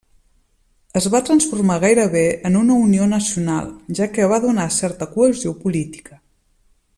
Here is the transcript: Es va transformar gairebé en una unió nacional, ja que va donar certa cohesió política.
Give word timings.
Es 0.99 1.07
va 1.15 1.19
transformar 1.27 1.75
gairebé 1.83 2.23
en 2.51 2.57
una 2.61 2.77
unió 2.85 3.07
nacional, 3.11 3.69
ja 4.01 4.09
que 4.17 4.31
va 4.33 4.41
donar 4.47 4.67
certa 4.79 5.09
cohesió 5.17 5.55
política. 5.67 6.19